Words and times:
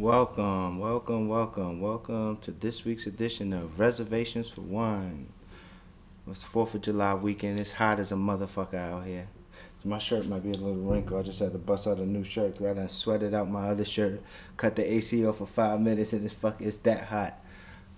Welcome, 0.00 0.78
welcome, 0.78 1.28
welcome, 1.28 1.78
welcome 1.78 2.38
to 2.38 2.52
this 2.52 2.86
week's 2.86 3.06
edition 3.06 3.52
of 3.52 3.78
Reservations 3.78 4.48
for 4.48 4.62
One. 4.62 5.26
It's 6.26 6.40
the 6.40 6.46
Fourth 6.46 6.74
of 6.74 6.80
July 6.80 7.12
weekend. 7.12 7.60
It's 7.60 7.72
hot 7.72 8.00
as 8.00 8.10
a 8.10 8.14
motherfucker 8.14 8.76
out 8.76 9.04
here. 9.04 9.28
My 9.84 9.98
shirt 9.98 10.26
might 10.26 10.42
be 10.42 10.52
a 10.52 10.54
little 10.54 10.82
wrinkled. 10.82 11.20
I 11.20 11.22
just 11.22 11.38
had 11.38 11.52
to 11.52 11.58
bust 11.58 11.86
out 11.86 11.98
a 11.98 12.06
new 12.06 12.24
shirt 12.24 12.52
because 12.52 12.68
I 12.68 12.72
done 12.72 12.88
sweated 12.88 13.34
out 13.34 13.50
my 13.50 13.68
other 13.68 13.84
shirt. 13.84 14.22
Cut 14.56 14.74
the 14.74 14.90
AC 14.90 15.26
off 15.26 15.36
for 15.36 15.46
five 15.46 15.82
minutes 15.82 16.14
and 16.14 16.24
it's 16.24 16.32
fuck. 16.32 16.62
It's 16.62 16.78
that 16.78 17.04
hot. 17.04 17.38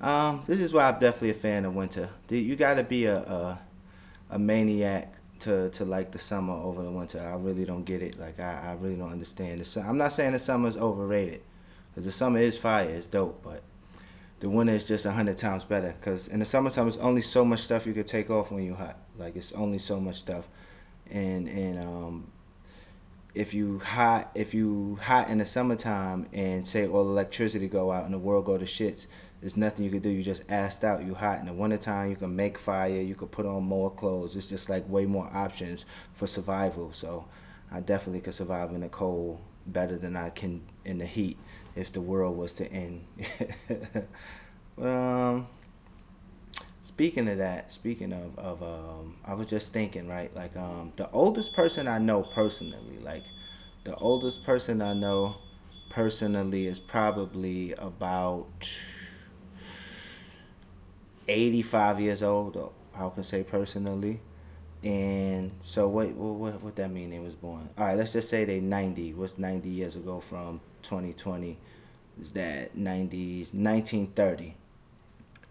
Um, 0.01 0.43
this 0.49 0.61
is 0.61 0.73
why 0.73 0.89
I'm 0.89 0.99
definitely 0.99 1.31
a 1.31 1.35
fan 1.35 1.65
of 1.65 1.77
winter. 1.77 2.09
You 2.29 2.57
got 2.57 2.75
to 2.75 2.83
be 2.83 3.05
a, 3.05 3.19
a 3.19 3.61
a 4.31 4.41
maniac 4.41 5.15
to 5.39 5.71
to 5.71 5.85
like 5.85 6.11
the 6.11 6.19
summer 6.19 6.55
over 6.55 6.83
the 6.83 6.91
winter. 6.91 7.21
I 7.21 7.37
really 7.37 7.65
don't 7.65 7.85
get 7.85 8.03
it. 8.03 8.19
Like 8.19 8.41
I, 8.41 8.71
I 8.71 8.73
really 8.81 8.97
don't 8.97 9.13
understand. 9.13 9.61
The, 9.61 9.81
I'm 9.83 9.99
not 9.99 10.13
saying 10.13 10.33
the 10.33 10.41
summer 10.41 10.69
is 10.69 10.77
overrated. 10.77 11.43
Cause 11.95 12.05
the 12.05 12.13
summer 12.13 12.39
is 12.39 12.57
fire, 12.57 12.89
it's 12.89 13.07
dope, 13.07 13.43
but 13.43 13.63
the 14.41 14.49
winter 14.49 14.73
is 14.73 14.89
just 14.89 15.05
a 15.05 15.13
hundred 15.13 15.37
times 15.39 15.63
better. 15.65 15.95
Cause 16.01 16.29
in 16.29 16.41
the 16.41 16.47
summertime, 16.47 16.89
it's 16.89 16.97
only 16.97 17.21
so 17.21 17.45
much 17.45 17.61
stuff 17.61 17.87
you 17.87 17.93
could 17.93 18.07
take 18.07 18.31
off 18.31 18.51
when 18.51 18.65
you're 18.65 18.77
hot. 18.77 18.97
Like 19.17 19.37
it's 19.37 19.53
only 19.53 19.79
so 19.79 20.01
much 20.01 20.17
stuff, 20.17 20.49
and 21.11 21.49
and 21.49 21.79
um, 21.79 22.33
if 23.35 23.55
you 23.55 23.79
hot 23.79 24.31
if 24.35 24.55
you 24.55 24.99
hot 25.03 25.29
in 25.29 25.39
the 25.39 25.47
summertime 25.47 26.29
and 26.33 26.67
say 26.67 26.87
all 26.87 27.03
electricity 27.03 27.69
go 27.69 27.93
out 27.93 28.05
and 28.05 28.15
the 28.15 28.19
world 28.19 28.47
go 28.47 28.57
to 28.57 28.65
shits, 28.65 29.07
there's 29.41 29.59
nothing 29.59 29.85
you 29.85 29.91
can 29.91 30.01
do. 30.01 30.09
You 30.09 30.23
just 30.23 30.47
assed 30.49 30.85
out. 30.85 31.05
You 31.05 31.15
hot 31.15 31.41
in 31.41 31.47
the 31.47 31.53
wintertime. 31.53 32.09
You 32.09 32.17
can 32.17 32.35
make 32.35 32.59
fire. 32.59 33.03
You 33.03 33.15
can 33.15 33.29
put 33.29 33.45
on 33.45 33.65
more 33.65 33.91
clothes. 33.91 34.35
It's 34.35 34.47
just 34.47 34.71
like 34.71 34.89
way 34.89 35.05
more 35.05 35.29
options 35.33 35.85
for 36.15 36.27
survival. 36.27 36.93
So 36.95 37.29
I 37.71 37.81
definitely 37.81 38.21
could 38.21 38.35
survive 38.35 38.71
in 38.71 38.81
the 38.81 38.89
cold 38.89 39.41
better 39.67 39.97
than 39.97 40.17
I 40.17 40.31
can 40.31 40.63
in 40.85 40.99
the 40.99 41.07
heat 41.07 41.39
if 41.75 41.93
the 41.93 42.01
world 42.01 42.37
was 42.37 42.53
to 42.55 42.71
end. 42.73 43.05
um, 44.81 45.47
speaking 46.83 47.29
of 47.29 47.39
that, 47.39 47.73
speaking 47.73 48.13
of 48.13 48.39
of 48.39 48.63
um, 48.63 49.17
I 49.27 49.35
was 49.35 49.47
just 49.47 49.73
thinking, 49.73 50.09
right? 50.09 50.35
Like 50.35 50.57
um, 50.57 50.93
the 50.97 51.11
oldest 51.11 51.55
person 51.55 51.89
I 51.89 51.99
know 51.99 52.23
personally, 52.23 52.99
like 53.03 53.25
the 53.85 53.97
oldest 53.97 54.45
person 54.45 54.83
I 54.83 54.93
know 54.93 55.37
personally 55.89 56.67
is 56.67 56.79
probably 56.79 57.73
about 57.75 58.71
85 61.29 62.01
years 62.01 62.23
old. 62.23 62.73
I 62.95 63.09
can 63.09 63.25
say 63.25 63.43
personally. 63.43 64.21
And 64.85 65.53
so 65.65 65.87
what 65.89 66.09
what 66.13 66.61
what 66.63 66.77
that 66.77 66.91
mean 66.91 67.11
they 67.11 67.21
was 67.21 67.35
born? 67.35 67.69
All 67.79 67.87
right, 67.87 67.97
let's 67.97 68.13
just 68.13 68.29
say 68.29 68.45
they 68.45 68.61
90. 68.61 69.15
What's 69.15 69.39
90 69.39 69.69
years 69.69 69.95
ago 69.95 70.21
from 70.21 70.61
2020? 70.83 71.57
Is 72.21 72.33
that 72.33 72.77
90s 72.77 73.55
1930. 73.55 74.57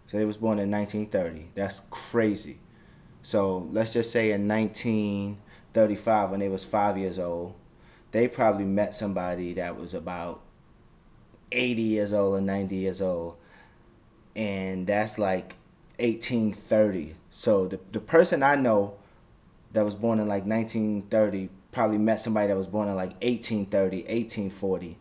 So 0.06 0.18
they 0.18 0.24
was 0.24 0.36
born 0.36 0.58
in 0.58 0.70
1930. 0.70 1.50
That's 1.54 1.80
crazy. 1.90 2.58
So 3.22 3.68
let's 3.72 3.92
just 3.92 4.12
say 4.12 4.32
in 4.32 4.46
1935 4.46 6.30
when 6.30 6.40
they 6.40 6.48
was 6.48 6.64
5 6.64 6.98
years 6.98 7.18
old, 7.18 7.54
they 8.10 8.28
probably 8.28 8.64
met 8.64 8.94
somebody 8.94 9.54
that 9.54 9.78
was 9.78 9.94
about 9.94 10.42
80 11.50 11.82
years 11.82 12.12
old 12.12 12.36
or 12.36 12.40
90 12.40 12.76
years 12.76 13.00
old. 13.00 13.36
And 14.36 14.86
that's 14.86 15.18
like 15.18 15.54
1830. 15.98 17.14
So 17.30 17.66
the 17.66 17.80
the 17.92 18.00
person 18.00 18.42
I 18.42 18.56
know 18.56 18.96
that 19.72 19.84
was 19.84 19.94
born 19.94 20.18
in 20.18 20.28
like 20.28 20.44
1930 20.44 21.48
probably 21.72 21.98
met 21.98 22.20
somebody 22.20 22.48
that 22.48 22.56
was 22.56 22.66
born 22.66 22.88
in 22.88 22.94
like 22.94 23.12
1830, 23.22 24.02
1840. 24.02 24.98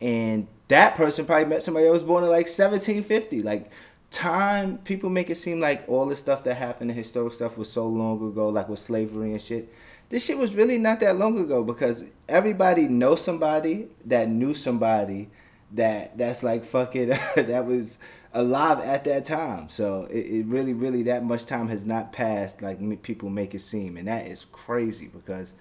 And 0.00 0.46
that 0.68 0.94
person 0.94 1.24
probably 1.24 1.46
met 1.46 1.62
somebody 1.62 1.86
that 1.86 1.92
was 1.92 2.02
born 2.02 2.22
in 2.22 2.30
like 2.30 2.46
1750. 2.46 3.42
Like 3.42 3.70
time, 4.10 4.78
people 4.78 5.08
make 5.08 5.30
it 5.30 5.36
seem 5.36 5.60
like 5.60 5.84
all 5.88 6.06
the 6.06 6.14
stuff 6.14 6.44
that 6.44 6.54
happened, 6.54 6.90
the 6.90 6.94
historic 6.94 7.32
stuff 7.32 7.56
was 7.56 7.72
so 7.72 7.86
long 7.86 8.26
ago, 8.28 8.48
like 8.48 8.68
with 8.68 8.78
slavery 8.78 9.32
and 9.32 9.40
shit. 9.40 9.72
This 10.10 10.24
shit 10.24 10.36
was 10.36 10.54
really 10.54 10.78
not 10.78 11.00
that 11.00 11.16
long 11.16 11.38
ago 11.38 11.64
because 11.64 12.04
everybody 12.28 12.86
knows 12.86 13.24
somebody 13.24 13.88
that 14.04 14.28
knew 14.28 14.54
somebody 14.54 15.30
that 15.72 16.16
that's 16.16 16.42
like 16.42 16.64
fucking 16.64 17.08
that 17.36 17.64
was 17.66 17.98
alive 18.34 18.80
at 18.80 19.04
that 19.04 19.24
time. 19.24 19.68
So 19.68 20.06
it, 20.10 20.26
it 20.26 20.46
really, 20.46 20.74
really 20.74 21.04
that 21.04 21.24
much 21.24 21.46
time 21.46 21.68
has 21.68 21.84
not 21.84 22.12
passed 22.12 22.60
like 22.60 23.02
people 23.02 23.30
make 23.30 23.54
it 23.54 23.60
seem, 23.60 23.96
and 23.96 24.08
that 24.08 24.26
is 24.26 24.46
crazy 24.52 25.08
because 25.08 25.54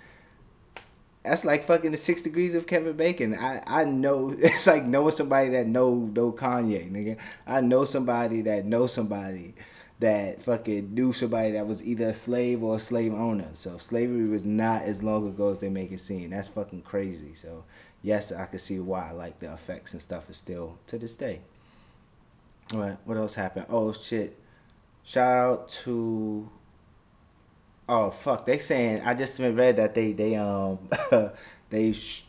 that's 1.24 1.46
like 1.46 1.66
fucking 1.66 1.92
the 1.92 1.98
six 1.98 2.22
degrees 2.22 2.56
of 2.56 2.68
Kevin 2.68 2.98
Bacon. 2.98 3.36
I, 3.36 3.62
I 3.66 3.86
know 3.86 4.36
it's 4.38 4.68
like 4.68 4.84
knowing 4.84 5.12
somebody 5.12 5.50
that 5.50 5.68
know 5.68 5.96
know 5.96 6.32
Kanye, 6.32 6.92
nigga. 6.92 7.18
I 7.48 7.62
know 7.62 7.86
somebody 7.86 8.42
that 8.42 8.66
know 8.66 8.88
somebody 8.88 9.54
that 10.00 10.44
fucking 10.44 10.94
knew 10.94 11.14
somebody 11.14 11.52
that 11.52 11.66
was 11.66 11.82
either 11.84 12.10
a 12.10 12.14
slave 12.14 12.62
or 12.62 12.76
a 12.76 12.80
slave 12.80 13.14
owner. 13.14 13.50
So 13.54 13.78
slavery 13.78 14.28
was 14.28 14.46
not 14.46 14.82
as 14.82 15.02
long 15.02 15.28
ago 15.28 15.50
as 15.50 15.62
they 15.62 15.70
make 15.70 15.92
it 15.92 16.00
seem. 16.00 16.32
That's 16.32 16.50
fucking 16.50 16.82
crazy. 16.82 17.34
So 17.36 17.64
yes, 18.02 18.32
I 18.32 18.46
can 18.48 18.60
see 18.60 18.80
why 18.80 19.12
like 19.12 19.40
the 19.40 19.54
effects 19.54 19.94
and 19.94 20.02
stuff 20.02 20.30
is 20.30 20.36
still 20.36 20.78
to 20.88 20.98
this 20.98 21.16
day. 21.16 21.42
What 22.74 23.00
what 23.06 23.18
else 23.18 23.36
happened? 23.36 23.68
Oh 23.70 23.94
shit! 23.94 24.38
Shout 25.04 25.38
out 25.38 25.70
to. 25.84 26.50
Oh 27.88 28.10
fuck! 28.10 28.46
They 28.46 28.58
saying 28.58 29.02
I 29.06 29.14
just 29.14 29.40
read 29.40 29.78
that 29.78 29.94
they 29.94 30.14
they 30.14 30.36
um 30.36 30.80
they 31.70 31.94
sh- 31.94 32.24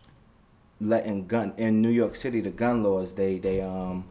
letting 0.81 1.27
gun 1.27 1.55
in 1.57 1.81
New 1.81 1.91
York 1.91 2.15
City 2.17 2.41
the 2.41 2.51
gun 2.51 2.83
laws 2.83 3.15
they 3.15 3.39
they 3.39 3.61
um 3.61 4.07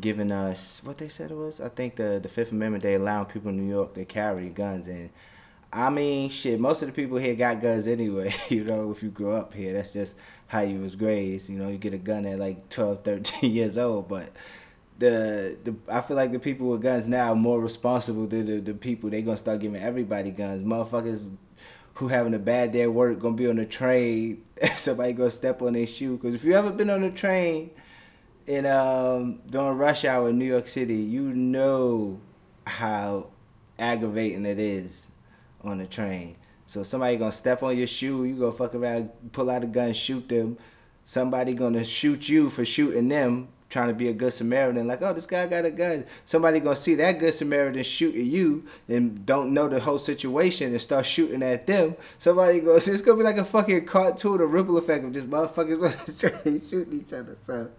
giving 0.00 0.32
us 0.32 0.80
what 0.84 0.98
they 0.98 1.08
said 1.08 1.30
it 1.30 1.36
was 1.36 1.60
I 1.60 1.68
think 1.68 1.96
the 1.96 2.18
the 2.22 2.28
Fifth 2.28 2.52
Amendment 2.52 2.82
they 2.82 2.94
allowing 2.94 3.26
people 3.26 3.50
in 3.50 3.56
New 3.58 3.72
York 3.72 3.94
to 3.94 4.04
carry 4.04 4.48
guns 4.48 4.88
and 4.88 5.10
I 5.72 5.90
mean 5.90 6.30
shit 6.30 6.58
most 6.58 6.82
of 6.82 6.88
the 6.88 6.94
people 6.94 7.18
here 7.18 7.34
got 7.34 7.60
guns 7.60 7.86
anyway 7.86 8.32
you 8.48 8.64
know 8.64 8.90
if 8.90 9.02
you 9.02 9.10
grow 9.10 9.36
up 9.36 9.54
here 9.54 9.72
that's 9.72 9.92
just 9.92 10.16
how 10.48 10.60
you 10.60 10.80
was 10.80 10.96
raised 10.96 11.48
you 11.48 11.58
know 11.58 11.68
you 11.68 11.78
get 11.78 11.94
a 11.94 11.98
gun 11.98 12.26
at 12.26 12.38
like 12.38 12.68
12 12.70 13.04
13 13.04 13.52
years 13.52 13.78
old 13.78 14.08
but 14.08 14.30
the 15.02 15.58
the 15.64 15.74
I 15.88 16.00
feel 16.00 16.16
like 16.16 16.30
the 16.30 16.38
people 16.38 16.68
with 16.68 16.82
guns 16.82 17.08
now 17.08 17.32
are 17.32 17.34
more 17.34 17.60
responsible 17.60 18.26
than 18.28 18.46
the, 18.46 18.60
the 18.60 18.74
people. 18.74 19.10
They 19.10 19.20
gonna 19.22 19.36
start 19.36 19.58
giving 19.58 19.82
everybody 19.82 20.30
guns. 20.30 20.64
Motherfuckers 20.64 21.28
who 21.94 22.08
having 22.08 22.34
a 22.34 22.38
bad 22.38 22.72
day 22.72 22.82
at 22.82 22.92
work 22.92 23.18
gonna 23.18 23.34
be 23.34 23.48
on 23.48 23.56
the 23.56 23.66
train. 23.66 24.44
Somebody 24.76 25.12
gonna 25.12 25.30
step 25.32 25.60
on 25.60 25.72
their 25.72 25.88
shoe. 25.88 26.18
Cause 26.18 26.34
if 26.34 26.44
you 26.44 26.54
ever 26.54 26.70
been 26.70 26.88
on 26.88 27.02
a 27.02 27.10
train 27.10 27.70
in 28.46 28.64
um 28.64 29.40
during 29.50 29.76
rush 29.76 30.04
hour 30.04 30.28
in 30.28 30.38
New 30.38 30.44
York 30.44 30.68
City, 30.68 30.94
you 30.94 31.22
know 31.22 32.20
how 32.64 33.26
aggravating 33.80 34.46
it 34.46 34.60
is 34.60 35.10
on 35.64 35.78
the 35.78 35.86
train. 35.86 36.36
So 36.66 36.84
somebody 36.84 37.16
gonna 37.16 37.32
step 37.32 37.64
on 37.64 37.76
your 37.76 37.88
shoe, 37.88 38.22
You 38.22 38.36
gonna 38.36 38.52
fuck 38.52 38.76
around, 38.76 39.10
pull 39.32 39.50
out 39.50 39.64
a 39.64 39.66
gun, 39.66 39.94
shoot 39.94 40.28
them. 40.28 40.58
Somebody 41.04 41.54
gonna 41.54 41.82
shoot 41.82 42.28
you 42.28 42.48
for 42.48 42.64
shooting 42.64 43.08
them 43.08 43.48
trying 43.72 43.88
to 43.88 43.94
be 43.94 44.08
a 44.08 44.12
good 44.12 44.32
Samaritan, 44.34 44.86
like, 44.86 45.00
oh, 45.00 45.14
this 45.14 45.24
guy 45.24 45.46
got 45.46 45.64
a 45.64 45.70
gun. 45.70 46.04
Somebody 46.26 46.60
gonna 46.60 46.76
see 46.76 46.94
that 46.96 47.18
good 47.18 47.32
Samaritan 47.32 47.82
shooting 47.82 48.26
you 48.26 48.64
and 48.86 49.24
don't 49.24 49.54
know 49.54 49.66
the 49.66 49.80
whole 49.80 49.98
situation 49.98 50.72
and 50.72 50.80
start 50.80 51.06
shooting 51.06 51.42
at 51.42 51.66
them. 51.66 51.96
Somebody 52.18 52.60
goes, 52.60 52.86
it's 52.88 53.00
gonna 53.00 53.16
be 53.16 53.24
like 53.24 53.38
a 53.38 53.44
fucking 53.44 53.86
cartoon, 53.86 54.42
a 54.42 54.46
ripple 54.46 54.76
effect 54.76 55.06
of 55.06 55.14
just 55.14 55.30
motherfuckers 55.30 55.82
on 55.82 56.06
the 56.06 56.12
train 56.12 56.60
shooting 56.60 57.00
each 57.00 57.14
other. 57.14 57.34
So 57.42 57.70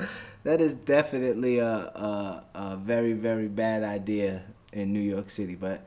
that 0.44 0.62
is 0.62 0.74
definitely 0.74 1.60
a, 1.60 1.68
a, 1.68 2.46
a 2.56 2.78
very 2.78 3.14
very 3.14 3.48
bad 3.48 3.84
idea 3.84 4.44
in 4.74 4.92
New 4.92 5.00
York 5.00 5.30
City. 5.30 5.54
But 5.54 5.86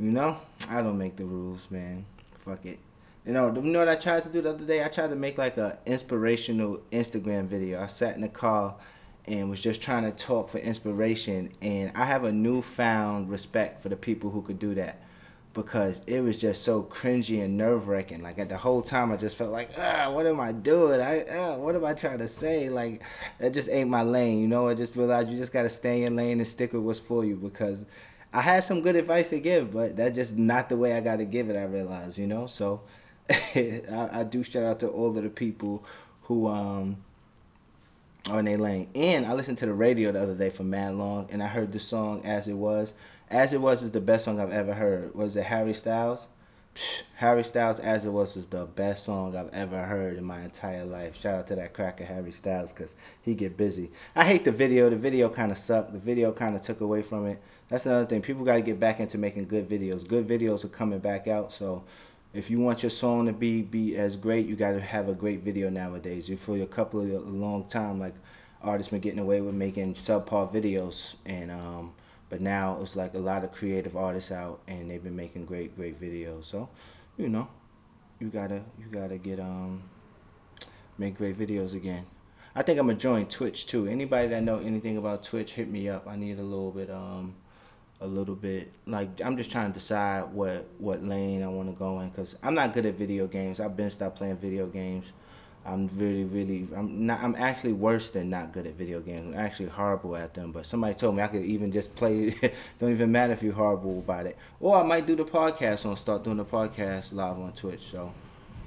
you 0.00 0.10
know, 0.10 0.38
I 0.70 0.80
don't 0.80 0.96
make 0.96 1.16
the 1.16 1.26
rules, 1.26 1.66
man. 1.70 2.06
Fuck 2.46 2.64
it. 2.64 2.78
You 3.26 3.32
know, 3.32 3.54
you 3.54 3.62
know 3.62 3.78
what 3.78 3.88
I 3.88 3.94
tried 3.94 4.22
to 4.24 4.28
do 4.30 4.40
the 4.40 4.50
other 4.50 4.64
day? 4.64 4.84
I 4.84 4.88
tried 4.88 5.10
to 5.10 5.16
make 5.16 5.36
like 5.36 5.58
a 5.58 5.78
inspirational 5.84 6.80
Instagram 6.92 7.46
video. 7.46 7.82
I 7.82 7.86
sat 7.86 8.16
in 8.16 8.22
the 8.22 8.28
car 8.28 8.74
and 9.26 9.48
was 9.48 9.62
just 9.62 9.82
trying 9.82 10.04
to 10.04 10.10
talk 10.10 10.50
for 10.50 10.58
inspiration. 10.58 11.50
And 11.62 11.92
I 11.94 12.04
have 12.04 12.24
a 12.24 12.32
newfound 12.32 13.30
respect 13.30 13.82
for 13.82 13.88
the 13.88 13.96
people 13.96 14.30
who 14.30 14.42
could 14.42 14.58
do 14.58 14.74
that 14.74 15.00
because 15.54 16.00
it 16.06 16.20
was 16.20 16.36
just 16.36 16.64
so 16.64 16.82
cringy 16.82 17.42
and 17.42 17.56
nerve 17.56 17.88
wracking. 17.88 18.22
Like 18.22 18.38
at 18.38 18.48
the 18.48 18.56
whole 18.56 18.82
time, 18.82 19.12
I 19.12 19.16
just 19.16 19.36
felt 19.36 19.50
like, 19.50 19.70
ah, 19.78 20.10
what 20.10 20.26
am 20.26 20.40
I 20.40 20.52
doing? 20.52 21.00
I, 21.00 21.22
ah, 21.32 21.56
what 21.56 21.74
am 21.74 21.84
I 21.84 21.94
trying 21.94 22.18
to 22.18 22.28
say? 22.28 22.68
Like 22.68 23.02
that 23.38 23.54
just 23.54 23.70
ain't 23.70 23.88
my 23.88 24.02
lane. 24.02 24.40
You 24.40 24.48
know, 24.48 24.68
I 24.68 24.74
just 24.74 24.96
realized 24.96 25.30
you 25.30 25.38
just 25.38 25.52
gotta 25.52 25.70
stay 25.70 25.96
in 25.96 26.02
your 26.02 26.10
lane 26.10 26.38
and 26.38 26.46
stick 26.46 26.72
with 26.72 26.82
what's 26.82 26.98
for 26.98 27.24
you 27.24 27.36
because 27.36 27.86
I 28.32 28.40
had 28.40 28.64
some 28.64 28.82
good 28.82 28.96
advice 28.96 29.30
to 29.30 29.38
give, 29.38 29.72
but 29.72 29.96
that's 29.96 30.16
just 30.16 30.36
not 30.36 30.68
the 30.68 30.76
way 30.76 30.94
I 30.94 31.00
gotta 31.00 31.24
give 31.24 31.48
it. 31.48 31.56
I 31.56 31.64
realized, 31.64 32.18
you 32.18 32.26
know. 32.26 32.46
So 32.46 32.82
I, 33.30 34.08
I 34.12 34.24
do 34.24 34.42
shout 34.42 34.64
out 34.64 34.80
to 34.80 34.88
all 34.88 35.16
of 35.16 35.22
the 35.22 35.30
people 35.30 35.84
who 36.22 36.48
um 36.48 36.96
on 38.30 38.44
their 38.44 38.58
lane. 38.58 38.88
And 38.94 39.26
I 39.26 39.34
listened 39.34 39.58
to 39.58 39.66
the 39.66 39.74
radio 39.74 40.12
the 40.12 40.22
other 40.22 40.34
day 40.34 40.50
for 40.50 40.62
Mad 40.62 40.94
Long, 40.94 41.28
and 41.30 41.42
I 41.42 41.46
heard 41.46 41.72
the 41.72 41.80
song 41.80 42.22
"As 42.24 42.48
It 42.48 42.54
Was." 42.54 42.92
"As 43.30 43.52
It 43.52 43.60
Was" 43.60 43.82
is 43.82 43.90
the 43.90 44.00
best 44.00 44.24
song 44.24 44.40
I've 44.40 44.52
ever 44.52 44.74
heard. 44.74 45.14
Was 45.14 45.36
it 45.36 45.44
Harry 45.44 45.74
Styles? 45.74 46.26
Harry 47.16 47.44
Styles 47.44 47.78
as 47.78 48.04
it 48.04 48.10
was 48.10 48.34
was 48.34 48.46
the 48.46 48.64
best 48.64 49.04
song 49.04 49.36
I've 49.36 49.52
ever 49.52 49.84
heard 49.84 50.16
in 50.16 50.24
my 50.24 50.40
entire 50.42 50.84
life. 50.84 51.16
Shout 51.16 51.34
out 51.34 51.46
to 51.48 51.56
that 51.56 51.72
cracker 51.72 52.04
Harry 52.04 52.32
Styles 52.32 52.72
because 52.72 52.96
he 53.22 53.34
get 53.34 53.56
busy. 53.56 53.92
I 54.16 54.24
hate 54.24 54.44
the 54.44 54.50
video. 54.50 54.90
The 54.90 54.96
video 54.96 55.28
kind 55.28 55.52
of 55.52 55.58
sucked. 55.58 55.92
The 55.92 56.00
video 56.00 56.32
kind 56.32 56.56
of 56.56 56.62
took 56.62 56.80
away 56.80 57.02
from 57.02 57.26
it. 57.26 57.40
That's 57.68 57.86
another 57.86 58.06
thing. 58.06 58.22
People 58.22 58.44
got 58.44 58.56
to 58.56 58.62
get 58.62 58.80
back 58.80 58.98
into 58.98 59.18
making 59.18 59.46
good 59.46 59.68
videos. 59.68 60.06
Good 60.06 60.26
videos 60.26 60.64
are 60.64 60.68
coming 60.68 60.98
back 60.98 61.28
out. 61.28 61.52
So 61.52 61.84
if 62.34 62.50
you 62.50 62.58
want 62.58 62.82
your 62.82 62.90
song 62.90 63.26
to 63.26 63.32
be 63.32 63.62
be 63.62 63.96
as 63.96 64.16
great, 64.16 64.46
you 64.46 64.56
got 64.56 64.72
to 64.72 64.80
have 64.80 65.08
a 65.08 65.14
great 65.14 65.40
video 65.40 65.70
nowadays. 65.70 66.28
You 66.28 66.36
for 66.36 66.58
a 66.58 66.66
couple 66.66 67.00
of 67.00 67.08
a 67.08 67.18
long 67.30 67.64
time, 67.66 68.00
like 68.00 68.14
artists 68.60 68.90
been 68.90 69.00
getting 69.00 69.20
away 69.20 69.40
with 69.40 69.54
making 69.54 69.94
subpar 69.94 70.52
videos 70.52 71.14
and 71.26 71.50
um 71.52 71.92
but 72.30 72.40
now 72.40 72.78
it's 72.80 72.96
like 72.96 73.14
a 73.14 73.18
lot 73.18 73.44
of 73.44 73.52
creative 73.52 73.94
artists 73.96 74.32
out 74.32 74.58
and 74.66 74.90
they've 74.90 75.04
been 75.04 75.14
making 75.14 75.44
great 75.44 75.76
great 75.76 76.00
videos. 76.00 76.46
So 76.46 76.68
you 77.16 77.28
know 77.28 77.48
you 78.18 78.28
gotta 78.28 78.62
you 78.78 78.86
gotta 78.90 79.18
get 79.18 79.38
um 79.38 79.84
make 80.98 81.16
great 81.16 81.38
videos 81.38 81.74
again. 81.74 82.06
I 82.56 82.62
think 82.62 82.78
i'm 82.80 82.86
gonna 82.86 82.98
join 82.98 83.26
twitch 83.26 83.66
too. 83.66 83.86
Anybody 83.86 84.28
that 84.28 84.42
know 84.42 84.58
anything 84.58 84.96
about 84.96 85.22
twitch 85.22 85.52
hit 85.52 85.70
me 85.70 85.88
up. 85.88 86.08
I 86.08 86.16
need 86.16 86.38
a 86.40 86.42
little 86.42 86.72
bit 86.72 86.90
um 86.90 87.36
a 88.00 88.06
little 88.06 88.34
bit 88.34 88.70
like 88.86 89.08
i'm 89.24 89.36
just 89.36 89.50
trying 89.50 89.72
to 89.72 89.74
decide 89.78 90.24
what 90.32 90.66
what 90.78 91.02
lane 91.02 91.42
i 91.42 91.48
want 91.48 91.68
to 91.68 91.78
go 91.78 92.00
in 92.00 92.08
because 92.08 92.36
i'm 92.42 92.54
not 92.54 92.74
good 92.74 92.84
at 92.84 92.94
video 92.94 93.26
games 93.26 93.60
i've 93.60 93.76
been 93.76 93.90
stopped 93.90 94.16
playing 94.16 94.36
video 94.36 94.66
games 94.66 95.12
I'm 95.66 95.88
really, 95.96 96.24
really, 96.24 96.68
I'm 96.76 97.06
not, 97.06 97.22
I'm 97.22 97.34
actually 97.36 97.72
worse 97.72 98.10
than 98.10 98.28
not 98.28 98.52
good 98.52 98.66
at 98.66 98.74
video 98.74 99.00
games. 99.00 99.32
I'm 99.32 99.40
actually 99.40 99.70
horrible 99.70 100.14
at 100.14 100.34
them. 100.34 100.52
But 100.52 100.66
somebody 100.66 100.94
told 100.94 101.16
me 101.16 101.22
I 101.22 101.28
could 101.28 101.42
even 101.42 101.72
just 101.72 101.94
play. 101.94 102.30
don't 102.78 102.90
even 102.90 103.10
matter 103.10 103.32
if 103.32 103.42
you're 103.42 103.54
horrible 103.54 104.00
about 104.00 104.26
it. 104.26 104.36
Or 104.60 104.76
I 104.76 104.82
might 104.82 105.06
do 105.06 105.16
the 105.16 105.24
podcast 105.24 105.86
on 105.86 105.96
start 105.96 106.22
doing 106.22 106.36
the 106.36 106.44
podcast 106.44 107.14
live 107.14 107.38
on 107.38 107.52
Twitch. 107.52 107.80
So 107.80 108.12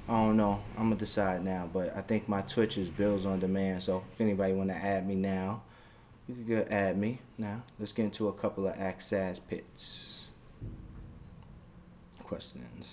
I 0.08 0.24
don't 0.24 0.36
know. 0.36 0.60
I'm 0.76 0.84
gonna 0.84 0.96
decide 0.96 1.44
now. 1.44 1.70
But 1.72 1.96
I 1.96 2.00
think 2.00 2.28
my 2.28 2.42
Twitch 2.42 2.76
is 2.78 2.88
bills 2.88 3.24
on 3.24 3.38
demand. 3.38 3.84
So 3.84 4.02
if 4.12 4.20
anybody 4.20 4.54
wanna 4.54 4.72
add 4.72 5.06
me 5.06 5.14
now, 5.14 5.62
you 6.28 6.34
can 6.34 6.44
go 6.44 6.66
add 6.70 6.98
me 6.98 7.20
now. 7.38 7.62
Let's 7.78 7.92
get 7.92 8.04
into 8.04 8.28
a 8.28 8.32
couple 8.32 8.66
of 8.66 8.78
Ask 8.78 9.00
Sad 9.00 9.40
Pits. 9.48 10.26
Questions. 12.22 12.86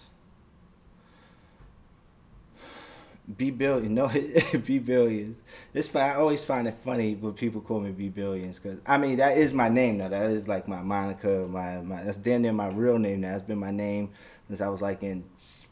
B 3.38 3.52
billion, 3.52 3.94
no, 3.94 4.08
B 4.66 4.80
billions. 4.80 5.42
It's 5.74 5.90
fine. 5.90 6.04
I 6.04 6.16
always 6.16 6.46
find 6.46 6.68
it 6.68 6.76
funny 6.76 7.16
when 7.16 7.34
people 7.34 7.60
call 7.60 7.82
me 7.82 7.92
B 7.92 8.08
billions 8.08 8.58
because 8.58 8.80
I 8.86 8.98
mean 8.98 9.18
that 9.18 9.38
is 9.38 9.52
my 9.52 9.68
name 9.68 9.98
now. 9.98 10.08
That 10.08 10.30
is 10.32 10.48
like 10.48 10.70
my 10.70 10.82
moniker. 10.82 11.46
My 11.48 11.80
my 11.80 12.04
that's 12.04 12.18
damn 12.18 12.44
near 12.44 12.54
my 12.54 12.70
real 12.70 12.98
name 12.98 13.22
now. 13.22 13.36
It's 13.36 13.44
been 13.44 13.58
my 13.58 13.72
name 13.72 14.12
since 14.48 14.62
I 14.62 14.70
was 14.70 14.82
like 14.82 15.04
in 15.04 15.26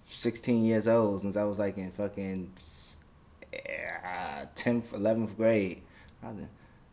16 0.03 0.65
years 0.65 0.89
old. 0.89 1.21
Since 1.21 1.37
I 1.37 1.45
was 1.45 1.59
like 1.59 1.77
in 1.77 1.91
fucking 1.91 2.51
10th, 3.53 4.83
11th 4.89 5.37
grade. 5.37 5.81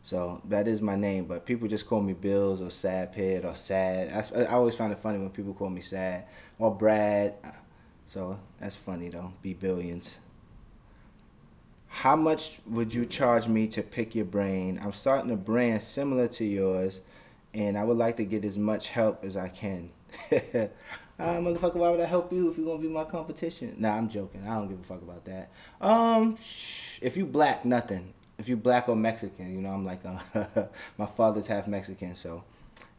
So 0.02 0.41
that 0.47 0.67
is 0.67 0.81
my 0.81 0.97
name, 0.97 1.26
but 1.26 1.44
people 1.44 1.69
just 1.69 1.87
call 1.87 2.00
me 2.00 2.14
Bills 2.14 2.62
or 2.62 2.70
Sad 2.70 3.12
Pit 3.12 3.44
or 3.44 3.55
Sad. 3.55 4.08
I, 4.35 4.43
I 4.43 4.47
always 4.55 4.75
find 4.75 4.93
it 4.93 4.99
funny 4.99 5.19
when 5.19 5.31
people 5.31 5.52
call 5.52 5.69
me 5.69 5.82
Sad 5.82 6.25
or 6.58 6.75
Brad. 6.75 7.35
So 8.06 8.38
that's 8.58 8.76
funny 8.76 9.08
though. 9.08 9.32
Be 9.43 9.55
billions 9.55 10.19
how 11.91 12.17
much 12.17 12.61
would 12.67 12.94
you 12.94 13.05
charge 13.05 13.49
me 13.49 13.67
to 13.67 13.82
pick 13.82 14.14
your 14.14 14.25
brain? 14.25 14.81
I'm 14.82 14.93
starting 14.93 15.31
a 15.32 15.37
brand 15.37 15.82
similar 15.82 16.29
to 16.29 16.44
yours, 16.44 17.03
and 17.53 17.76
I 17.76 17.85
would 17.85 17.99
like 17.99 18.17
to 18.19 18.25
get 18.25 18.44
as 18.44 18.56
much 18.56 18.88
help 18.88 19.25
as 19.25 19.37
I 19.37 19.49
can. 19.49 19.91
uh, 20.32 20.69
motherfucker, 21.19 21.75
why 21.75 21.91
would 21.91 22.00
I 22.00 22.06
help 22.06 22.32
you 22.32 22.49
if 22.49 22.56
you're 22.56 22.67
gonna 22.67 22.81
be 22.81 22.88
my 22.88 23.05
competition? 23.05 23.75
Nah, 23.76 23.96
I'm 23.96 24.08
joking. 24.08 24.46
I 24.46 24.55
don't 24.55 24.69
give 24.69 24.81
a 24.81 24.85
fuck 24.85 25.03
about 25.03 25.25
that. 25.25 25.50
Um, 25.81 26.38
if 27.03 27.17
you 27.17 27.26
black, 27.26 27.64
nothing. 27.64 28.14
If 28.41 28.49
you 28.49 28.57
black 28.57 28.89
or 28.89 28.97
Mexican, 28.97 29.55
you 29.55 29.61
know, 29.61 29.69
I'm 29.69 29.85
like, 29.85 30.01
uh, 30.03 30.67
my 30.97 31.05
father's 31.05 31.47
half 31.47 31.69
Mexican, 31.69 32.15
so 32.15 32.43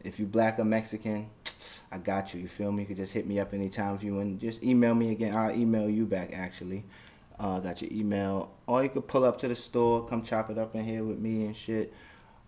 if 0.03 0.19
you 0.19 0.27
black 0.27 0.59
or 0.59 0.65
Mexican, 0.65 1.31
I 1.91 1.97
got 1.97 2.35
you. 2.35 2.41
You 2.41 2.47
feel 2.47 2.71
me? 2.71 2.83
You 2.83 2.87
could 2.87 2.97
just 2.97 3.11
hit 3.11 3.25
me 3.25 3.39
up 3.39 3.51
anytime 3.51 3.95
if 3.95 4.03
you 4.03 4.13
want. 4.13 4.39
Just 4.39 4.63
email 4.63 4.93
me 4.93 5.09
again. 5.09 5.35
I'll 5.35 5.51
email 5.51 5.89
you 5.89 6.05
back 6.05 6.31
actually. 6.31 6.83
Uh, 7.39 7.59
got 7.59 7.81
your 7.81 7.91
email. 7.91 8.51
Or 8.67 8.83
you 8.83 8.89
could 8.89 9.07
pull 9.07 9.23
up 9.23 9.39
to 9.39 9.47
the 9.47 9.55
store, 9.55 10.05
come 10.05 10.21
chop 10.21 10.51
it 10.51 10.59
up 10.59 10.75
in 10.75 10.85
here 10.85 11.03
with 11.03 11.17
me 11.17 11.45
and 11.45 11.55
shit. 11.55 11.91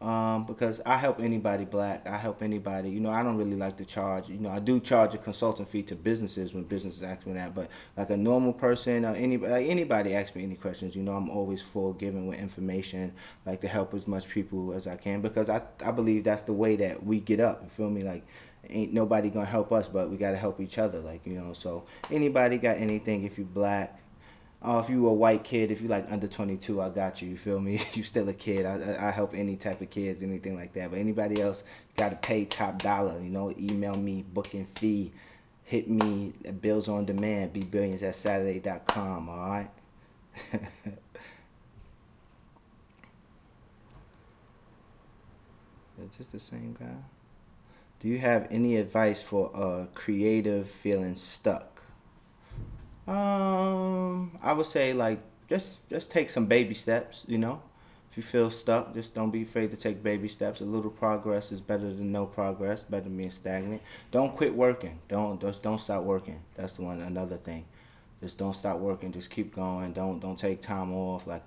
Um, 0.03 0.43
because 0.43 0.81
I 0.85 0.97
help 0.97 1.21
anybody 1.21 1.63
black. 1.63 2.05
I 2.05 2.17
help 2.17 2.43
anybody. 2.43 2.89
You 2.89 2.99
know, 2.99 3.09
I 3.09 3.23
don't 3.23 3.37
really 3.37 3.55
like 3.55 3.77
to 3.77 3.85
charge. 3.85 4.27
You 4.27 4.37
know, 4.37 4.49
I 4.49 4.59
do 4.59 4.81
charge 4.81 5.15
a 5.15 5.17
consulting 5.17 5.65
fee 5.65 5.81
to 5.83 5.95
businesses 5.95 6.53
when 6.53 6.65
businesses 6.65 7.03
ask 7.03 7.25
me 7.25 7.31
that. 7.35 7.55
But 7.55 7.69
like 7.95 8.09
a 8.09 8.17
normal 8.17 8.51
person 8.51 9.05
or 9.05 9.15
anybody, 9.15 9.53
like 9.53 9.69
anybody 9.69 10.13
ask 10.13 10.35
me 10.35 10.43
any 10.43 10.55
questions, 10.55 10.93
you 10.93 11.03
know, 11.03 11.13
I'm 11.13 11.29
always 11.29 11.61
full 11.61 11.93
giving 11.93 12.27
with 12.27 12.37
information, 12.37 13.13
like 13.45 13.61
to 13.61 13.69
help 13.69 13.93
as 13.93 14.05
much 14.05 14.27
people 14.27 14.73
as 14.73 14.87
I 14.87 14.97
can 14.97 15.21
because 15.21 15.47
I 15.47 15.61
I 15.85 15.91
believe 15.91 16.25
that's 16.25 16.43
the 16.43 16.51
way 16.51 16.75
that 16.75 17.05
we 17.05 17.21
get 17.21 17.39
up. 17.39 17.61
You 17.63 17.69
feel 17.69 17.89
me? 17.89 18.01
Like 18.01 18.25
ain't 18.69 18.91
nobody 18.91 19.29
gonna 19.29 19.45
help 19.45 19.71
us, 19.71 19.87
but 19.87 20.09
we 20.09 20.17
gotta 20.17 20.35
help 20.35 20.59
each 20.59 20.77
other. 20.77 20.99
Like 20.99 21.25
you 21.25 21.35
know, 21.35 21.53
so 21.53 21.85
anybody 22.11 22.57
got 22.57 22.75
anything? 22.75 23.23
If 23.23 23.37
you 23.37 23.45
black, 23.45 24.02
Oh, 24.65 24.79
if 24.79 24.89
you 24.89 25.05
a 25.07 25.13
white 25.13 25.43
kid, 25.43 25.71
if 25.71 25.81
you 25.81 25.89
like 25.89 26.09
under 26.09 26.27
22, 26.27 26.81
I 26.81 26.87
got 26.89 27.21
you. 27.21 27.29
You 27.29 27.37
feel 27.37 27.59
me? 27.59 27.81
you 27.93 28.03
still 28.03 28.29
a 28.29 28.33
kid. 28.33 28.65
I, 28.65 29.07
I 29.07 29.11
help 29.11 29.33
any 29.35 29.57
type 29.57 29.81
of 29.81 29.89
kids, 29.89 30.23
anything 30.23 30.55
like 30.55 30.73
that. 30.73 30.91
But 30.91 30.99
anybody 30.99 31.41
else, 31.41 31.63
got 31.97 32.09
to 32.09 32.15
pay 32.15 32.45
top 32.45 32.81
dollar. 32.81 33.19
You 33.19 33.29
know, 33.29 33.53
email 33.59 33.95
me, 33.95 34.23
booking 34.33 34.67
fee, 34.75 35.11
hit 35.65 35.89
me, 35.89 36.33
bills 36.61 36.87
on 36.87 37.05
demand, 37.05 37.51
be 37.51 37.63
billions 37.63 38.03
at 38.03 38.15
Saturday.com. 38.15 39.27
All 39.29 39.37
right. 39.37 39.69
Is 46.01 46.17
this 46.17 46.27
the 46.27 46.39
same 46.39 46.75
guy? 46.79 46.95
Do 47.99 48.07
you 48.07 48.19
have 48.19 48.47
any 48.51 48.77
advice 48.77 49.21
for 49.21 49.51
a 49.53 49.87
creative 49.93 50.69
feeling 50.69 51.15
stuck? 51.15 51.72
Um, 53.07 54.37
I 54.41 54.53
would 54.53 54.65
say 54.65 54.93
like 54.93 55.19
just 55.49 55.87
just 55.89 56.11
take 56.11 56.29
some 56.29 56.45
baby 56.45 56.73
steps. 56.73 57.23
You 57.27 57.37
know, 57.37 57.61
if 58.11 58.17
you 58.17 58.23
feel 58.23 58.49
stuck, 58.49 58.93
just 58.93 59.13
don't 59.13 59.31
be 59.31 59.41
afraid 59.41 59.71
to 59.71 59.77
take 59.77 60.03
baby 60.03 60.27
steps. 60.27 60.61
A 60.61 60.65
little 60.65 60.91
progress 60.91 61.51
is 61.51 61.59
better 61.59 61.87
than 61.93 62.11
no 62.11 62.25
progress. 62.25 62.83
Better 62.83 63.05
than 63.05 63.17
being 63.17 63.31
stagnant. 63.31 63.81
Don't 64.11 64.35
quit 64.35 64.55
working. 64.55 64.99
Don't 65.09 65.41
just 65.41 65.63
don't 65.63 65.79
stop 65.79 66.03
working. 66.03 66.41
That's 66.55 66.73
the 66.73 66.83
one. 66.83 67.01
Another 67.01 67.37
thing. 67.37 67.65
Just 68.21 68.37
don't 68.37 68.55
stop 68.55 68.77
working. 68.79 69.11
Just 69.11 69.29
keep 69.29 69.53
going. 69.53 69.91
Don't 69.91 70.19
don't 70.19 70.39
take 70.39 70.61
time 70.61 70.93
off. 70.93 71.27
Like 71.27 71.43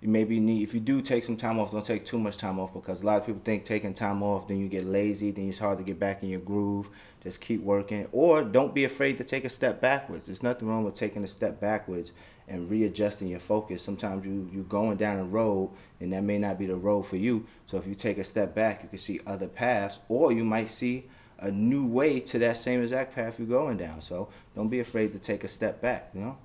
you 0.00 0.08
maybe 0.08 0.38
need 0.38 0.62
if 0.62 0.74
you 0.74 0.80
do 0.80 1.00
take 1.00 1.24
some 1.24 1.36
time 1.36 1.58
off, 1.58 1.72
don't 1.72 1.84
take 1.84 2.04
too 2.04 2.18
much 2.18 2.36
time 2.36 2.58
off 2.58 2.74
because 2.74 3.02
a 3.02 3.06
lot 3.06 3.20
of 3.20 3.26
people 3.26 3.40
think 3.44 3.64
taking 3.64 3.94
time 3.94 4.22
off, 4.22 4.46
then 4.46 4.58
you 4.58 4.68
get 4.68 4.84
lazy, 4.84 5.30
then 5.30 5.48
it's 5.48 5.58
hard 5.58 5.78
to 5.78 5.84
get 5.84 5.98
back 5.98 6.22
in 6.22 6.28
your 6.28 6.40
groove. 6.40 6.88
Just 7.22 7.40
keep 7.40 7.60
working, 7.62 8.06
or 8.12 8.44
don't 8.44 8.74
be 8.74 8.84
afraid 8.84 9.18
to 9.18 9.24
take 9.24 9.44
a 9.44 9.48
step 9.48 9.80
backwards. 9.80 10.26
There's 10.26 10.42
nothing 10.42 10.68
wrong 10.68 10.84
with 10.84 10.94
taking 10.94 11.24
a 11.24 11.26
step 11.26 11.60
backwards 11.60 12.12
and 12.46 12.70
readjusting 12.70 13.26
your 13.26 13.40
focus. 13.40 13.82
Sometimes 13.82 14.24
you 14.24 14.48
you're 14.52 14.64
going 14.64 14.96
down 14.96 15.18
a 15.18 15.24
road 15.24 15.70
and 16.00 16.12
that 16.12 16.22
may 16.22 16.38
not 16.38 16.58
be 16.58 16.66
the 16.66 16.76
road 16.76 17.02
for 17.02 17.16
you. 17.16 17.46
So 17.66 17.78
if 17.78 17.86
you 17.86 17.94
take 17.94 18.18
a 18.18 18.24
step 18.24 18.54
back, 18.54 18.82
you 18.82 18.88
can 18.88 18.98
see 18.98 19.20
other 19.26 19.48
paths, 19.48 19.98
or 20.08 20.30
you 20.30 20.44
might 20.44 20.70
see 20.70 21.06
a 21.38 21.50
new 21.50 21.86
way 21.86 22.20
to 22.20 22.38
that 22.38 22.58
same 22.58 22.82
exact 22.82 23.14
path 23.14 23.38
you're 23.38 23.48
going 23.48 23.78
down. 23.78 24.00
So 24.02 24.28
don't 24.54 24.68
be 24.68 24.80
afraid 24.80 25.12
to 25.12 25.18
take 25.18 25.42
a 25.42 25.48
step 25.48 25.80
back. 25.80 26.10
You 26.14 26.20
know 26.20 26.36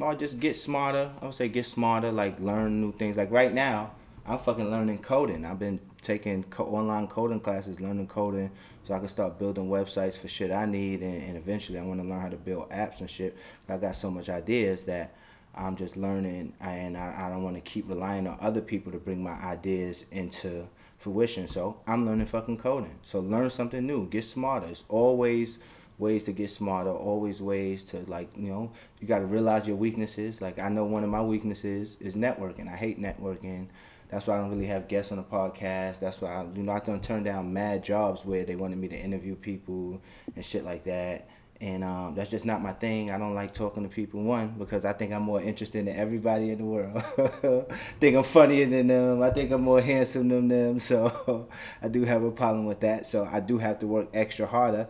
or 0.00 0.14
just 0.14 0.40
get 0.40 0.56
smarter. 0.56 1.10
I 1.20 1.24
would 1.26 1.34
say 1.34 1.48
get 1.48 1.66
smarter, 1.66 2.10
like 2.10 2.40
learn 2.40 2.80
new 2.80 2.92
things. 2.92 3.16
Like 3.16 3.30
right 3.30 3.52
now, 3.52 3.92
I'm 4.26 4.38
fucking 4.38 4.70
learning 4.70 4.98
coding. 4.98 5.44
I've 5.44 5.58
been 5.58 5.80
taking 6.02 6.44
co- 6.44 6.64
online 6.66 7.06
coding 7.06 7.40
classes, 7.40 7.80
learning 7.80 8.08
coding, 8.08 8.50
so 8.86 8.94
I 8.94 8.98
can 8.98 9.08
start 9.08 9.38
building 9.38 9.68
websites 9.68 10.18
for 10.18 10.28
shit 10.28 10.50
I 10.50 10.66
need, 10.66 11.00
and, 11.02 11.22
and 11.22 11.36
eventually 11.36 11.78
I 11.78 11.82
want 11.82 12.02
to 12.02 12.08
learn 12.08 12.20
how 12.20 12.28
to 12.28 12.36
build 12.36 12.70
apps 12.70 13.00
and 13.00 13.08
shit. 13.08 13.36
I 13.68 13.76
got 13.76 13.96
so 13.96 14.10
much 14.10 14.28
ideas 14.28 14.84
that 14.84 15.14
I'm 15.54 15.76
just 15.76 15.96
learning, 15.96 16.54
and 16.60 16.96
I, 16.96 17.26
I 17.26 17.30
don't 17.30 17.42
want 17.42 17.56
to 17.56 17.62
keep 17.62 17.88
relying 17.88 18.26
on 18.26 18.38
other 18.40 18.60
people 18.60 18.92
to 18.92 18.98
bring 18.98 19.22
my 19.22 19.32
ideas 19.32 20.06
into 20.10 20.66
fruition. 20.98 21.46
So 21.46 21.80
I'm 21.86 22.06
learning 22.06 22.26
fucking 22.26 22.58
coding. 22.58 22.98
So 23.04 23.20
learn 23.20 23.50
something 23.50 23.86
new, 23.86 24.08
get 24.08 24.24
smarter. 24.24 24.66
It's 24.66 24.84
always 24.88 25.58
ways 25.98 26.24
to 26.24 26.32
get 26.32 26.50
smarter, 26.50 26.90
always 26.90 27.40
ways 27.40 27.84
to 27.84 27.98
like, 28.08 28.36
you 28.36 28.48
know, 28.48 28.70
you 29.00 29.06
got 29.06 29.20
to 29.20 29.26
realize 29.26 29.66
your 29.66 29.76
weaknesses. 29.76 30.40
Like 30.40 30.58
I 30.58 30.68
know 30.68 30.84
one 30.84 31.04
of 31.04 31.10
my 31.10 31.22
weaknesses 31.22 31.96
is 32.00 32.16
networking. 32.16 32.68
I 32.68 32.76
hate 32.76 33.00
networking. 33.00 33.68
That's 34.08 34.26
why 34.26 34.36
I 34.36 34.40
don't 34.40 34.50
really 34.50 34.66
have 34.66 34.88
guests 34.88 35.12
on 35.12 35.18
the 35.18 35.24
podcast. 35.24 36.00
That's 36.00 36.20
why 36.20 36.34
I, 36.34 36.44
you 36.54 36.62
know 36.62 36.72
I 36.72 36.80
don't 36.80 37.02
turn 37.02 37.22
down 37.22 37.52
mad 37.52 37.82
jobs 37.84 38.24
where 38.24 38.44
they 38.44 38.56
wanted 38.56 38.78
me 38.78 38.88
to 38.88 38.96
interview 38.96 39.34
people 39.34 40.00
and 40.34 40.44
shit 40.44 40.64
like 40.64 40.84
that. 40.84 41.28
And 41.60 41.84
um, 41.84 42.14
that's 42.14 42.30
just 42.30 42.44
not 42.44 42.60
my 42.60 42.72
thing. 42.72 43.10
I 43.10 43.16
don't 43.16 43.34
like 43.34 43.54
talking 43.54 43.84
to 43.84 43.88
people 43.88 44.22
one 44.22 44.56
because 44.58 44.84
I 44.84 44.92
think 44.92 45.12
I'm 45.12 45.22
more 45.22 45.40
interesting 45.40 45.84
than 45.86 45.96
everybody 45.96 46.50
in 46.50 46.58
the 46.58 46.64
world. 46.64 47.02
think 48.00 48.16
I'm 48.16 48.24
funnier 48.24 48.66
than 48.66 48.88
them. 48.88 49.22
I 49.22 49.30
think 49.30 49.52
I'm 49.52 49.62
more 49.62 49.80
handsome 49.80 50.28
than 50.28 50.48
them. 50.48 50.80
So 50.80 51.48
I 51.82 51.88
do 51.88 52.04
have 52.04 52.24
a 52.24 52.32
problem 52.32 52.66
with 52.66 52.80
that. 52.80 53.06
So 53.06 53.24
I 53.24 53.40
do 53.40 53.58
have 53.58 53.78
to 53.78 53.86
work 53.86 54.08
extra 54.12 54.46
harder 54.46 54.88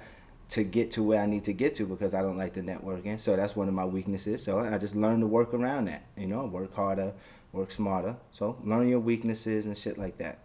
to 0.50 0.62
get 0.62 0.92
to 0.92 1.02
where 1.02 1.20
I 1.20 1.26
need 1.26 1.44
to 1.44 1.52
get 1.52 1.74
to 1.76 1.86
because 1.86 2.14
I 2.14 2.22
don't 2.22 2.36
like 2.36 2.54
the 2.54 2.60
networking. 2.60 3.18
So 3.18 3.36
that's 3.36 3.56
one 3.56 3.68
of 3.68 3.74
my 3.74 3.84
weaknesses. 3.84 4.42
So 4.42 4.60
I 4.60 4.78
just 4.78 4.94
learn 4.94 5.20
to 5.20 5.26
work 5.26 5.54
around 5.54 5.86
that. 5.86 6.04
You 6.16 6.26
know, 6.26 6.44
work 6.44 6.74
harder, 6.74 7.12
work 7.52 7.70
smarter. 7.70 8.16
So 8.32 8.58
learn 8.62 8.88
your 8.88 9.00
weaknesses 9.00 9.66
and 9.66 9.76
shit 9.76 9.98
like 9.98 10.18
that. 10.18 10.38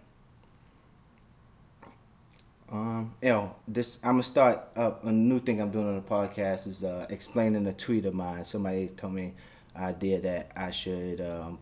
Um, 2.71 3.15
you 3.21 3.29
know, 3.29 3.55
this 3.67 3.97
I'm 4.03 4.13
gonna 4.13 4.23
start 4.23 4.61
up 4.75 5.03
a 5.03 5.11
new 5.11 5.39
thing 5.39 5.59
I'm 5.59 5.71
doing 5.71 5.87
on 5.87 5.95
the 5.95 6.01
podcast 6.01 6.67
is 6.67 6.83
uh, 6.83 7.07
explaining 7.09 7.65
a 7.65 7.73
tweet 7.73 8.05
of 8.05 8.13
mine. 8.13 8.45
Somebody 8.45 8.89
told 8.89 9.13
me 9.13 9.33
idea 9.75 10.19
that 10.21 10.51
I 10.55 10.69
should 10.69 11.19
um, 11.21 11.57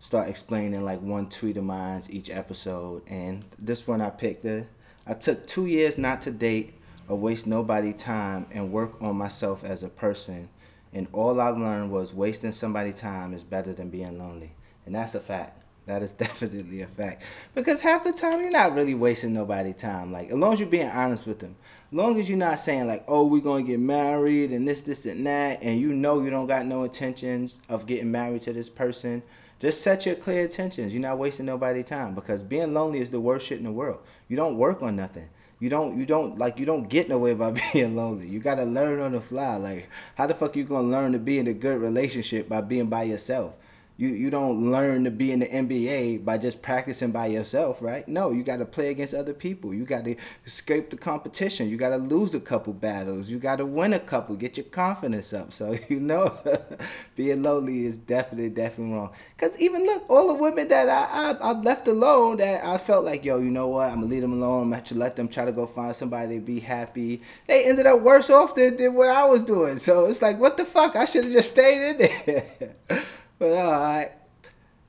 start 0.00 0.28
explaining 0.28 0.84
like 0.84 1.00
one 1.00 1.30
tweet 1.30 1.56
of 1.56 1.64
mine 1.64 2.02
each 2.10 2.28
episode, 2.28 3.02
and 3.08 3.42
this 3.58 3.86
one 3.86 4.02
I 4.02 4.10
picked. 4.10 4.42
The 4.42 4.66
I 5.06 5.14
took 5.14 5.46
two 5.46 5.64
years 5.64 5.96
not 5.96 6.20
to 6.22 6.30
date 6.30 6.74
or 7.08 7.16
waste 7.16 7.46
nobody 7.46 7.92
time 7.92 8.46
and 8.50 8.72
work 8.72 9.00
on 9.00 9.16
myself 9.16 9.64
as 9.64 9.82
a 9.82 9.88
person, 9.88 10.48
and 10.92 11.08
all 11.12 11.40
I 11.40 11.48
learned 11.48 11.90
was 11.90 12.14
wasting 12.14 12.52
somebody 12.52 12.92
time 12.92 13.34
is 13.34 13.42
better 13.42 13.72
than 13.72 13.90
being 13.90 14.18
lonely, 14.18 14.52
and 14.86 14.94
that's 14.94 15.14
a 15.14 15.20
fact. 15.20 15.64
That 15.86 16.02
is 16.02 16.12
definitely 16.14 16.82
a 16.82 16.86
fact. 16.86 17.22
Because 17.54 17.80
half 17.80 18.04
the 18.04 18.12
time 18.12 18.40
you're 18.40 18.50
not 18.50 18.74
really 18.74 18.94
wasting 18.94 19.34
nobody 19.34 19.72
time. 19.72 20.12
Like 20.12 20.28
as 20.28 20.34
long 20.34 20.54
as 20.54 20.60
you're 20.60 20.68
being 20.68 20.88
honest 20.88 21.26
with 21.26 21.40
them. 21.40 21.56
As 21.92 21.96
long 21.96 22.18
as 22.18 22.28
you're 22.28 22.38
not 22.38 22.58
saying 22.58 22.86
like, 22.86 23.04
oh, 23.06 23.26
we're 23.26 23.42
gonna 23.42 23.62
get 23.62 23.80
married 23.80 24.50
and 24.50 24.66
this, 24.66 24.80
this, 24.80 25.04
and 25.04 25.26
that, 25.26 25.62
and 25.62 25.80
you 25.80 25.92
know 25.92 26.22
you 26.22 26.30
don't 26.30 26.46
got 26.46 26.66
no 26.66 26.84
intentions 26.84 27.58
of 27.68 27.86
getting 27.86 28.10
married 28.10 28.42
to 28.42 28.52
this 28.52 28.68
person. 28.68 29.22
Just 29.60 29.82
set 29.82 30.04
your 30.04 30.14
clear 30.14 30.42
intentions. 30.42 30.92
You're 30.92 31.02
not 31.02 31.18
wasting 31.18 31.46
nobody 31.46 31.82
time 31.82 32.14
because 32.14 32.42
being 32.42 32.74
lonely 32.74 32.98
is 33.00 33.10
the 33.10 33.20
worst 33.20 33.46
shit 33.46 33.58
in 33.58 33.64
the 33.64 33.72
world. 33.72 34.00
You 34.28 34.36
don't 34.36 34.58
work 34.58 34.82
on 34.82 34.96
nothing. 34.96 35.28
You 35.60 35.68
don't 35.70 35.98
you 35.98 36.06
don't 36.06 36.38
like 36.38 36.58
you 36.58 36.66
don't 36.66 36.88
get 36.88 37.08
nowhere 37.08 37.34
by 37.34 37.52
being 37.72 37.96
lonely. 37.96 38.28
You 38.28 38.40
gotta 38.40 38.64
learn 38.64 39.00
on 39.00 39.12
the 39.12 39.20
fly. 39.20 39.56
Like 39.56 39.88
how 40.14 40.26
the 40.26 40.34
fuck 40.34 40.56
you 40.56 40.64
gonna 40.64 40.88
learn 40.88 41.12
to 41.12 41.18
be 41.18 41.38
in 41.38 41.46
a 41.46 41.54
good 41.54 41.80
relationship 41.80 42.48
by 42.48 42.60
being 42.60 42.86
by 42.86 43.04
yourself? 43.04 43.54
You 43.96 44.08
you 44.08 44.28
don't 44.28 44.70
learn 44.72 45.04
to 45.04 45.10
be 45.10 45.30
in 45.30 45.38
the 45.38 45.46
NBA 45.46 46.24
by 46.24 46.36
just 46.36 46.62
practicing 46.62 47.12
by 47.12 47.26
yourself, 47.26 47.80
right? 47.80 48.06
No, 48.08 48.32
you 48.32 48.42
got 48.42 48.56
to 48.56 48.64
play 48.64 48.88
against 48.88 49.14
other 49.14 49.32
people. 49.32 49.72
You 49.72 49.84
got 49.84 50.04
to 50.04 50.16
escape 50.44 50.90
the 50.90 50.96
competition. 50.96 51.68
You 51.68 51.76
got 51.76 51.90
to 51.90 51.98
lose 51.98 52.34
a 52.34 52.40
couple 52.40 52.72
battles. 52.72 53.30
You 53.30 53.38
got 53.38 53.56
to 53.56 53.66
win 53.66 53.92
a 53.92 54.00
couple. 54.00 54.34
Get 54.34 54.56
your 54.56 54.64
confidence 54.64 55.32
up. 55.32 55.52
So 55.52 55.78
you 55.88 56.00
know, 56.00 56.36
being 57.16 57.42
lonely 57.42 57.86
is 57.86 57.96
definitely 57.96 58.50
definitely 58.50 58.94
wrong. 58.94 59.12
Cause 59.38 59.58
even 59.60 59.86
look, 59.86 60.04
all 60.10 60.26
the 60.28 60.34
women 60.34 60.66
that 60.68 60.88
I, 60.88 61.30
I 61.30 61.50
I 61.50 61.52
left 61.52 61.86
alone 61.86 62.38
that 62.38 62.64
I 62.64 62.78
felt 62.78 63.04
like 63.04 63.24
yo, 63.24 63.38
you 63.38 63.50
know 63.50 63.68
what? 63.68 63.90
I'm 63.90 64.00
gonna 64.00 64.06
leave 64.06 64.22
them 64.22 64.32
alone. 64.32 64.72
I'm 64.72 64.80
gonna 64.82 65.00
let 65.00 65.14
them 65.14 65.28
try 65.28 65.44
to 65.44 65.52
go 65.52 65.66
find 65.66 65.94
somebody 65.94 66.36
to 66.36 66.40
be 66.40 66.58
happy. 66.58 67.22
They 67.46 67.64
ended 67.64 67.86
up 67.86 68.00
worse 68.00 68.28
off 68.28 68.56
than, 68.56 68.76
than 68.76 68.94
what 68.94 69.08
I 69.08 69.24
was 69.26 69.44
doing. 69.44 69.78
So 69.78 70.06
it's 70.06 70.20
like, 70.20 70.40
what 70.40 70.56
the 70.56 70.64
fuck? 70.64 70.96
I 70.96 71.04
should 71.04 71.24
have 71.24 71.32
just 71.32 71.50
stayed 71.50 71.90
in 71.90 71.98
there. 71.98 72.74
But 73.44 73.58
all 73.58 73.72
right. 73.72 74.10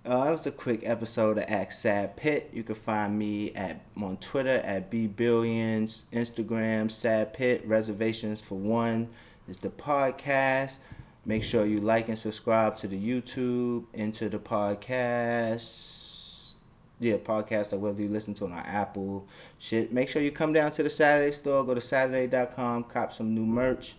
Uh, 0.06 0.24
that 0.24 0.32
was 0.32 0.48
a 0.48 0.52
quick 0.52 0.80
episode 0.84 1.38
of 1.38 1.44
Ask 1.50 1.74
Sad 1.74 2.16
Pit. 2.16 2.52
You 2.54 2.64
can 2.64 2.76
find 2.76 3.20
me 3.20 3.54
at 3.54 3.82
on 4.02 4.16
Twitter 4.16 4.62
at 4.64 4.90
B 4.90 5.08
Billions, 5.08 6.04
Instagram 6.14 6.90
Sad 6.90 7.34
Pit. 7.34 7.68
Reservations 7.68 8.40
for 8.40 8.58
one 8.58 9.10
is 9.50 9.58
the 9.58 9.68
podcast. 9.68 10.78
Make 11.26 11.44
sure 11.44 11.66
you 11.66 11.82
like 11.82 12.08
and 12.08 12.18
subscribe 12.18 12.78
to 12.78 12.88
the 12.88 12.98
YouTube, 12.98 13.88
into 13.94 14.30
the 14.30 14.40
podcast. 14.40 16.54
Yeah, 17.02 17.18
podcast 17.18 17.74
or 17.74 17.80
whether 17.80 18.02
you 18.02 18.08
listen 18.08 18.34
to 18.36 18.46
it 18.46 18.54
on 18.54 18.60
Apple 18.60 19.28
shit. 19.60 19.92
Make 19.92 20.08
sure 20.08 20.22
you 20.22 20.32
come 20.32 20.54
down 20.54 20.72
to 20.72 20.84
the 20.84 20.90
Saturday 20.90 21.36
store. 21.36 21.66
Go 21.66 21.74
to 21.74 21.82
Saturday.com, 21.82 22.86
cop 22.86 23.12
some 23.12 23.36
new 23.36 23.46
merch. 23.46 23.98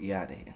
Yeah, 0.00 0.22
out 0.22 0.32
of 0.32 0.38
here. 0.38 0.54